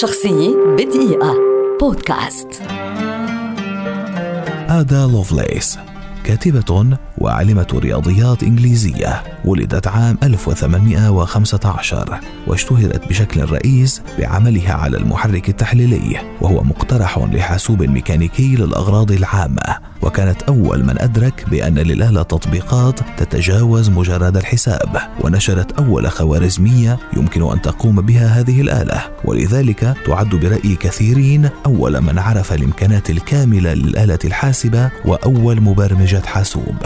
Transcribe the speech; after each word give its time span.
شخصية 0.00 0.56
بدقيقة. 0.78 1.34
بودكاست. 1.80 2.62
آدا 4.68 5.06
لوفليس 5.06 5.78
كاتبة 6.24 6.96
وعالمة 7.18 7.66
رياضيات 7.74 8.42
إنجليزية 8.42 9.22
ولدت 9.44 9.86
عام 9.86 10.18
1815 10.22 12.20
واشتهرت 12.46 13.08
بشكل 13.08 13.44
رئيس 13.44 14.02
بعملها 14.18 14.72
على 14.72 14.96
المحرك 14.96 15.48
التحليلي 15.48 16.20
وهو 16.40 16.62
مقترح 16.62 17.18
لحاسوب 17.18 17.82
ميكانيكي 17.82 18.56
للأغراض 18.56 19.12
العامة. 19.12 19.91
وكانت 20.02 20.42
أول 20.42 20.84
من 20.84 21.00
أدرك 21.02 21.44
بأن 21.50 21.78
للآلة 21.78 22.22
تطبيقات 22.22 23.00
تتجاوز 23.16 23.90
مجرد 23.90 24.36
الحساب 24.36 24.96
ونشرت 25.20 25.72
أول 25.72 26.10
خوارزمية 26.10 26.98
يمكن 27.16 27.52
أن 27.52 27.62
تقوم 27.62 28.00
بها 28.00 28.26
هذه 28.26 28.60
الآلة 28.60 29.02
ولذلك 29.24 29.94
تعد 30.06 30.28
برأي 30.34 30.76
كثيرين 30.76 31.48
أول 31.66 32.00
من 32.00 32.18
عرف 32.18 32.52
الإمكانات 32.52 33.10
الكاملة 33.10 33.74
للآلة 33.74 34.18
الحاسبة 34.24 34.90
وأول 35.04 35.60
مبرمجة 35.60 36.22
حاسوب. 36.26 36.76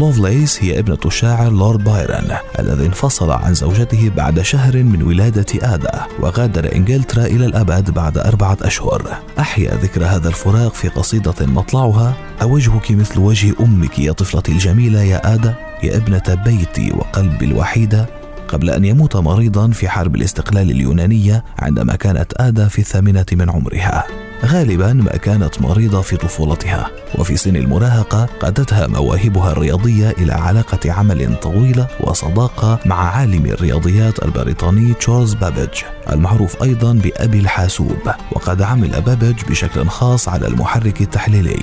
لوفليس 0.00 0.62
هي 0.62 0.78
ابنة 0.78 0.98
الشاعر 1.06 1.52
لورد 1.52 1.84
بايرن 1.84 2.36
الذي 2.58 2.86
انفصل 2.86 3.30
عن 3.30 3.54
زوجته 3.54 4.10
بعد 4.16 4.40
شهر 4.40 4.82
من 4.82 5.02
ولادة 5.02 5.46
آدا 5.62 6.06
وغادر 6.20 6.74
إنجلترا 6.74 7.26
إلى 7.26 7.46
الأبد 7.46 7.90
بعد 7.90 8.18
أربعة 8.18 8.58
أشهر. 8.62 9.18
أحيا 9.38 9.74
ذكر 9.74 10.04
هذا 10.04 10.28
الفراق 10.28 10.74
في 10.74 10.88
قصيدة 10.88 11.34
مطلعها 11.40 12.16
أوجهك 12.42 12.90
مثل 12.90 13.18
وجه 13.18 13.54
أمك 13.60 13.98
يا 13.98 14.12
طفلتي 14.12 14.52
الجميلة 14.52 15.02
يا 15.02 15.34
آدا 15.34 15.54
يا 15.82 15.96
ابنة 15.96 16.42
بيتي 16.44 16.92
وقلبي 16.92 17.44
الوحيدة 17.44 18.06
قبل 18.48 18.70
أن 18.70 18.84
يموت 18.84 19.16
مريضا 19.16 19.70
في 19.70 19.88
حرب 19.88 20.16
الاستقلال 20.16 20.70
اليونانية 20.70 21.44
عندما 21.58 21.96
كانت 21.96 22.32
آدا 22.36 22.68
في 22.68 22.78
الثامنة 22.78 23.26
من 23.32 23.50
عمرها. 23.50 24.25
غالبا 24.44 24.92
ما 24.92 25.16
كانت 25.16 25.62
مريضة 25.62 26.00
في 26.00 26.16
طفولتها 26.16 26.90
وفي 27.18 27.36
سن 27.36 27.56
المراهقة 27.56 28.24
قادتها 28.40 28.86
مواهبها 28.86 29.52
الرياضية 29.52 30.10
إلى 30.10 30.32
علاقة 30.32 30.92
عمل 30.92 31.36
طويلة 31.40 31.86
وصداقة 32.00 32.78
مع 32.86 33.10
عالم 33.10 33.46
الرياضيات 33.46 34.24
البريطاني 34.24 34.94
تشارلز 34.94 35.34
بابج 35.34 35.82
المعروف 36.12 36.62
أيضا 36.62 36.92
بأبي 36.92 37.38
الحاسوب 37.38 38.10
وقد 38.32 38.62
عمل 38.62 39.00
بابج 39.00 39.44
بشكل 39.48 39.86
خاص 39.88 40.28
على 40.28 40.46
المحرك 40.46 41.00
التحليلي. 41.00 41.58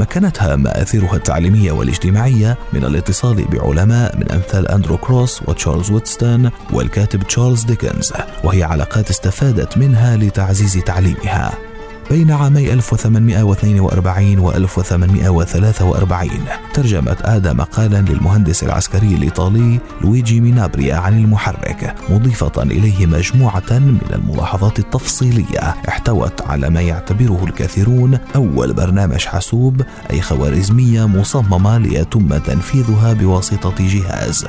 مكنتها 0.00 0.56
مآثرها 0.56 1.16
التعليمية 1.16 1.72
والاجتماعية 1.72 2.58
من 2.72 2.84
الاتصال 2.84 3.44
بعلماء 3.44 4.16
من 4.16 4.32
أمثال 4.32 4.68
أندرو 4.68 4.96
كروس 4.96 5.42
وتشارلز 5.48 5.90
ويتستون 5.90 6.50
والكاتب 6.72 7.22
تشارلز 7.22 7.64
ديكنز 7.64 8.12
وهي 8.44 8.62
علاقات 8.62 9.10
استفادت 9.10 9.78
منها 9.78 10.16
لتعزيز 10.16 10.74
تعليمها. 10.74 11.65
بين 12.10 12.30
عامي 12.30 12.72
1842 12.72 14.38
و 14.38 14.52
1843 14.52 16.30
ترجمت 16.74 17.22
آدا 17.22 17.52
مقالا 17.52 18.00
للمهندس 18.00 18.62
العسكري 18.62 19.14
الإيطالي 19.14 19.80
لويجي 20.00 20.40
مينابريا 20.40 20.96
عن 20.96 21.18
المحرك 21.18 21.94
مضيفة 22.10 22.62
إليه 22.62 23.06
مجموعة 23.06 23.70
من 23.70 24.00
الملاحظات 24.14 24.78
التفصيلية. 24.78 25.74
احتوت 25.88 26.42
على 26.42 26.70
ما 26.70 26.80
يعتبره 26.80 27.44
الكثيرون 27.44 28.18
أول 28.36 28.72
برنامج 28.72 29.24
حاسوب 29.24 29.82
أي 30.10 30.20
خوارزمية 30.20 31.06
مصممة 31.06 31.78
ليتم 31.78 32.38
تنفيذها 32.38 33.12
بواسطة 33.12 33.74
جهاز. 33.78 34.46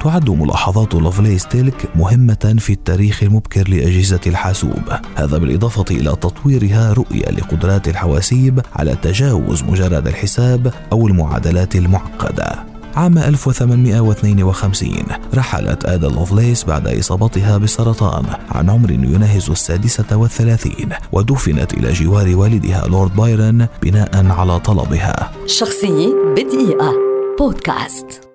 تعد 0.00 0.30
ملاحظات 0.30 0.94
لوفليس 0.94 1.46
تلك 1.46 1.88
مهمة 1.96 2.56
في 2.58 2.72
التاريخ 2.72 3.22
المبكر 3.22 3.68
لأجهزة 3.68 4.20
الحاسوب. 4.26 4.82
هذا 5.14 5.38
بالإضافة 5.38 5.84
إلى 5.90 6.10
تطويرها 6.10 6.92
رؤية 6.92 7.30
لقدرات 7.30 7.88
الحواسيب 7.88 8.60
على 8.76 8.96
تجاوز 9.02 9.62
مجرد 9.62 10.06
الحساب 10.06 10.74
أو 10.92 11.08
المعادلات 11.08 11.76
المعقدة. 11.76 12.64
عام 12.96 13.18
1852 13.18 14.92
رحلت 15.34 15.84
آدا 15.84 16.08
لوفليس 16.08 16.64
بعد 16.64 16.88
إصابتها 16.88 17.58
بالسرطان 17.58 18.24
عن 18.50 18.70
عمر 18.70 18.90
يناهز 18.90 19.50
السادسة 19.50 20.16
والثلاثين 20.16 20.88
ودفنت 21.12 21.74
إلى 21.74 21.92
جوار 21.92 22.36
والدها 22.36 22.86
لورد 22.86 23.16
بايرن 23.16 23.66
بناء 23.82 24.26
على 24.26 24.58
طلبها. 24.58 25.32
شخصية 25.46 26.08
بدقيقة. 26.36 26.92
بودكاست. 27.38 28.29